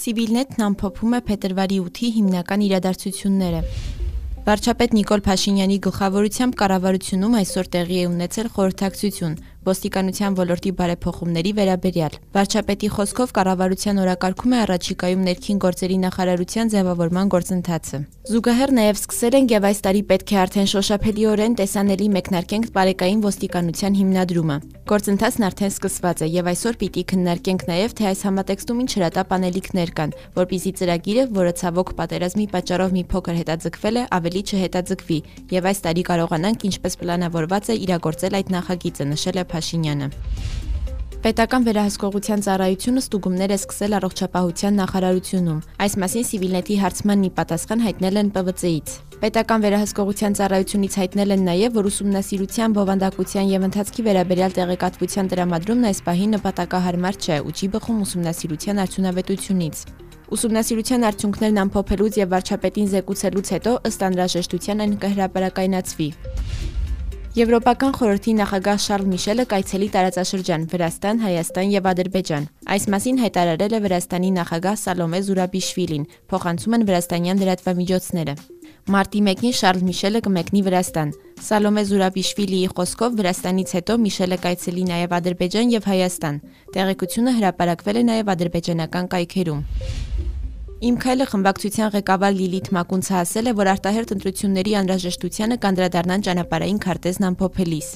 Civilnet-ն 0.00 0.62
ամփոփում 0.66 1.14
է 1.16 1.20
փետրվարի 1.28 1.78
8-ի 1.84 2.08
հիմնական 2.16 2.62
իրադարձությունները։ 2.66 3.60
Վարչապետ 4.46 4.94
Նիկոլ 4.96 5.22
Փաշինյանի 5.26 5.78
գլխավորությամբ 5.86 6.56
կառավարությունում 6.60 7.34
այսօր 7.40 7.70
տեղի 7.74 7.98
է 8.00 8.04
ունեցել 8.10 8.50
խորհրդակցություն 8.56 9.34
ոստիկանության 9.66 10.36
ոլորտի 10.40 10.70
բարեփոխումների 10.80 11.52
վերաբերյալ։ 11.60 12.14
Վարչապետի 12.36 12.88
խոսքով 12.96 13.34
կառավարության 13.36 14.00
օրակարգում 14.00 14.54
է 14.56 14.60
առաջիկայում 14.64 15.26
ներքին 15.28 15.60
գործերի 15.64 15.98
նախարարության 16.04 16.72
ձևավորման 16.74 17.32
գործընթացը։ 17.34 18.00
Զուգահեռ 18.30 18.72
նաև 18.78 18.98
սկսել 19.00 19.34
ենք 19.40 19.52
եւ 19.56 19.64
այս 19.70 19.78
տարի 19.84 20.02
պետք 20.10 20.30
է 20.30 20.36
արդեն 20.40 20.68
շոշափելիորեն 20.70 21.54
տեսանելի 21.60 22.06
մեկնարկենք 22.14 22.66
բարեկային 22.76 23.22
ոստիկանության 23.26 23.96
հիմնադրումը։ 24.00 24.56
Գործընթացն 24.90 25.46
արդեն 25.50 25.70
սկսված 25.70 26.20
է 26.20 26.28
եւ 26.30 26.50
այսօր 26.50 26.78
պիտի 26.80 27.02
քննարկենք 27.10 27.64
նաեւ 27.70 27.94
թե 28.00 28.06
այս 28.10 28.22
համատեքստում 28.26 28.80
ինչ 28.80 28.90
հրատապ 29.00 29.34
անելիքներ 29.36 29.92
կան, 29.98 30.14
որpիսի 30.40 30.72
ծրագիրը, 30.80 31.24
որը 31.40 31.52
ցավոք 31.60 31.92
պատերազմի 32.00 32.46
պատճառով 32.54 32.94
մի 32.96 33.04
փոքր 33.10 33.38
հետաձգվել 33.40 34.00
է, 34.00 34.04
ավելի 34.20 34.42
չհետաձգվի 34.50 35.18
եւ 35.54 35.70
այս 35.70 35.82
տարի 35.86 36.04
կարողանանք 36.10 36.66
ինչպես 36.70 36.98
պլանավորված 37.00 37.70
է 37.70 37.78
իրագործել 37.86 38.38
այդ 38.40 38.52
նախագիծը, 38.54 39.04
նշել 39.10 39.40
է 39.40 39.44
Փաշինյանը։ 39.50 40.10
Պետական 41.20 41.64
վերահսկողության 41.66 42.42
ծառայությունը 42.46 43.00
ստուգումներ 43.04 43.52
է 43.52 43.56
սկսել 43.60 43.96
առողջապահության 43.98 44.78
նախարարությունում։ 44.80 45.58
Այս 45.84 45.96
մասին 46.00 46.24
Civilnet-ի 46.30 46.76
հարցմանն 46.80 47.26
ի 47.28 47.30
պատասխան 47.36 47.82
հայտնել 47.84 48.20
են 48.20 48.30
ՊՎԾ-ից։ 48.40 48.88
Պետական 49.20 49.60
վերահսկողության 49.60 50.36
ծառայությունից 50.40 50.94
հայտնել 50.96 51.34
են 51.36 51.42
նաև, 51.44 51.74
որ 51.76 51.88
ուսումնասիրության, 51.90 52.76
բովանդակության 52.80 53.50
եւ 53.52 53.66
ընթացքի 53.68 54.02
վերաբերյալ 54.08 54.56
տեղեկատվության 54.56 55.28
տրամադրումն 55.28 55.88
այս 55.90 56.00
պահին 56.08 56.32
նպատակահարմար 56.40 57.20
չէ 57.20 57.36
ու 57.44 57.52
չի 57.52 57.66
բխում 57.76 58.00
ուսումնասիրության 58.00 58.80
արդյունավետությունից։ 58.80 59.76
Ուսումնասիրության 60.30 61.04
արդյունքներն 61.10 61.60
ամփոփելուց 61.60 62.16
եւ 62.22 62.28
վարչապետին 62.32 62.90
զեկուցելուց 62.96 63.48
հետո 63.60 63.72
ըստ 63.90 64.04
անհրաժեշտության 64.08 64.82
այն 64.86 64.92
կհրապարակայնացվի։ 65.04 66.08
Եվրոպական 67.30 67.92
խորհրդի 67.94 68.32
նախագահ 68.40 68.78
Շարլ 68.82 69.04
Միշելը 69.06 69.44
կայցելի 69.52 69.88
տարածաշրջան 69.94 70.62
Վրաստան, 70.72 71.18
Հայաստան 71.22 71.68
եւ 71.70 71.84
Ադրբեջան։ 71.90 72.46
Այս 72.74 72.86
մասին 72.90 73.20
հայտարարել 73.22 73.76
է 73.76 73.80
Վրաստանի 73.84 74.30
նախագահ 74.34 74.78
Սալոմե 74.80 75.20
Զուրաբիշվիլին, 75.28 76.08
փոխանցում 76.32 76.74
են 76.74 76.86
վրաստանյան 76.90 77.42
լրատվամիջոցները։ 77.44 78.34
Մարտի 78.90 79.22
1-ին 79.30 79.54
Շարլ 79.60 79.86
Միշելը 79.86 80.22
կմեկնի 80.26 80.64
Վրաստան։ 80.66 81.14
Սալոմե 81.46 81.86
Զուրաբիշվիլիի 81.92 82.72
խոսքով 82.74 83.14
Վրաստանից 83.20 83.76
հետո 83.78 83.98
Միշելը 84.10 84.40
կայցելի 84.50 84.84
նաև 84.90 85.16
Ադրբեջան 85.20 85.72
եւ 85.76 85.88
Հայաստան։ 85.94 86.42
Տեղեկությունը 86.74 87.36
հրապարակվել 87.38 88.02
է 88.02 88.04
նաև 88.10 88.34
ադրբեջանական 88.34 89.10
կայքերում։ 89.14 89.64
Իմ 90.80 90.94
քայլը 90.96 91.24
խմբակցության 91.28 91.90
ղեկավար 91.92 92.30
Լիլիթ 92.38 92.68
Մակունցը 92.72 93.16
ասել 93.20 93.48
է, 93.50 93.52
որ 93.58 93.68
արտահերտ 93.72 94.12
ընտրությունների 94.14 94.72
անհրաժեշտությանը 94.80 95.56
կանդրադառնան 95.64 96.22
ճանապարհային 96.26 96.78
քարտեզն 96.84 97.26
ամփոփելիս։ 97.28 97.88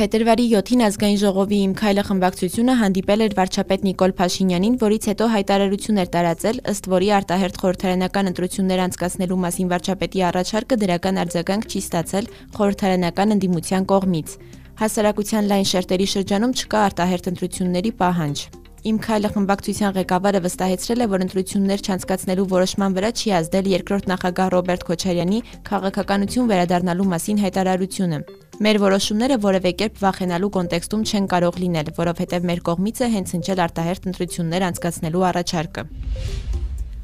Փետրվարի 0.00 0.46
7-ին 0.54 0.84
ազգային 0.86 1.18
ժողովի 1.20 1.58
Իմ 1.66 1.74
քայլը 1.76 2.04
խմբակցությունը 2.08 2.76
հանդիպել 2.80 3.24
էր 3.26 3.34
վարչապետ 3.40 3.84
Նիկոլ 3.90 4.14
Փաշինյանին, 4.20 4.78
որից 4.80 5.08
հետո 5.10 5.28
հայտարարություն 5.36 6.00
էր 6.00 6.08
տարածել, 6.16 6.62
ըստ 6.72 6.88
որի 6.96 7.10
արտահերտ 7.20 7.60
խորհրդարանական 7.60 8.30
ընտրություններ 8.30 8.82
անցկացնելու 8.88 9.40
մասին 9.44 9.70
վարչապետի 9.74 10.24
առաջարկը 10.30 10.80
դրական 10.80 11.20
արձագանք 11.20 11.68
չի 11.68 11.84
ստացել 11.84 12.30
խորհրդարանական 12.56 13.36
ընդդիմության 13.36 13.90
կողմից։ 13.92 14.34
Հասարակության 14.80 15.52
լայն 15.52 15.70
շերտերի 15.74 16.08
շրջանում 16.16 16.56
չկա 16.56 16.88
արտահերտ 16.88 17.30
ընտրությունների 17.34 17.94
պահանջ։ 18.00 18.59
Իմ 18.80 18.96
քայլը 19.04 19.28
խմբակցության 19.34 19.90
ղեկավարը 19.92 20.40
վստահեցրել 20.40 21.04
է, 21.04 21.06
որ 21.12 21.22
ընտրություններ 21.26 21.82
չանցկացնելու 21.84 22.46
որոշման 22.48 22.94
վրա 22.96 23.10
չի 23.12 23.32
ազդել 23.36 23.66
երկրորդ 23.76 24.06
նախագահ 24.08 24.48
Ռոբերտ 24.54 24.86
Քոչարյանի 24.88 25.40
քաղաքականություն 25.68 26.48
վերադառնալու 26.52 27.08
մասին 27.12 27.42
հայտարարությունը։ 27.44 28.20
Մեր 28.64 28.80
որոշումները 28.80 29.36
որևէ 29.44 29.72
կերպ 29.84 30.00
վախենալու 30.00 30.52
կոնտեքստում 30.56 31.04
չեն 31.10 31.28
կարող 31.36 31.58
լինել, 31.60 31.90
որովհետև 32.00 32.48
մեր 32.48 32.62
կողմից 32.70 33.00
է 33.04 33.10
հենց 33.20 33.34
հնչել 33.36 33.64
արտահերտ 33.68 34.08
ընտրություններ 34.10 34.66
անցկացնելու 34.70 35.26
առաջարկը։ 35.28 35.84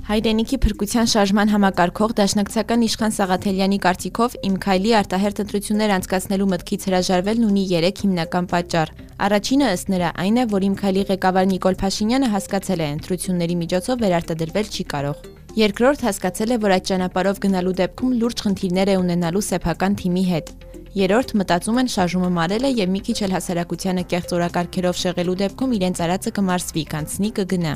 Հայրենիքի 0.06 0.56
փրկության 0.62 1.08
շարժման 1.10 1.48
համակարգող 1.50 2.12
Դաշնակցական 2.20 2.82
Իշխան 2.86 3.14
Սաղաթելյանի 3.16 3.78
կարծիքով 3.82 4.34
Իմ 4.46 4.58
քայլի 4.62 4.92
արտահերտ 4.98 5.40
ընտրություններ 5.42 5.94
անցկացնելու 5.96 6.46
մտքից 6.52 6.84
հրաժարվելն 6.86 7.46
ունի 7.48 7.64
3 7.72 8.02
հիմնական 8.04 8.46
պատճառ։ 8.52 8.92
Առաջինը 9.26 9.72
ըստ 9.74 9.90
նրա 9.96 10.10
այն 10.22 10.38
է, 10.38 10.44
որ 10.54 10.66
Իմ 10.68 10.76
քայլի 10.78 11.02
ղեկավար 11.10 11.48
Նիկոլ 11.50 11.78
Փաշինյանը 11.82 12.28
հասկացել 12.36 12.84
է, 12.86 12.88
ընտրությունների 12.96 13.56
միջոցով 13.66 14.00
վերարտադրվել 14.06 14.70
չի 14.70 14.84
կարող։ 14.94 15.26
Երկրորդ 15.66 16.06
հասկացել 16.06 16.54
է, 16.54 16.60
որ 16.62 16.76
այդ 16.76 16.86
ճանապարհով 16.86 17.42
գնալու 17.42 17.76
դեպքում 17.82 18.14
լուրջ 18.22 18.38
խնդիրներ 18.46 18.88
է 18.94 18.96
ունենալու 19.02 19.44
սեփական 19.50 19.98
թիմի 20.06 20.24
հետ։ 20.30 20.54
Երորդ 20.96 21.34
մտածում 21.40 21.80
են 21.82 21.90
շարժումը 21.96 22.30
մարել 22.36 22.66
է 22.66 22.70
եւ 22.76 22.92
մի 22.94 23.00
քիչ 23.10 23.18
էլ 23.26 23.34
հասարակությանը 23.36 24.04
կեղծ 24.12 24.30
օրակարգերով 24.36 25.00
շեղելու 25.02 25.36
դեպքում 25.42 25.74
իրենց 25.76 26.00
արածը 26.06 26.32
կմարսվի, 26.38 26.84
կանցնի 26.94 27.30
կգնա։ 27.36 27.74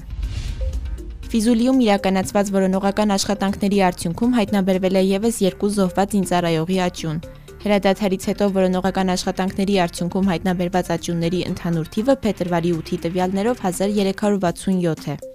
Ֆիզուլիում 1.31 1.77
իրականացված 1.85 2.49
որոնողական 2.51 3.15
աշխատանքների 3.15 3.79
արդյունքում 3.87 4.33
հայտնաբերվել 4.39 4.99
է 4.99 5.03
եւս 5.11 5.39
երկու 5.45 5.71
զոհված 5.77 6.17
ինձարայողի 6.21 6.81
աճյուն։ 6.91 7.23
Հրադադարից 7.63 8.29
հետո 8.33 8.51
որոնողական 8.59 9.15
աշխատանքների 9.15 9.81
արդյունքում 9.87 10.31
հայտնաբերված 10.35 10.95
աճյունների 10.99 11.47
ընդհանուր 11.55 11.97
թիվը 11.97 12.23
փետրվարի 12.27 12.79
8-ի 12.83 13.05
տվյալներով 13.07 13.69
1367 13.71 15.13
է։ 15.15 15.30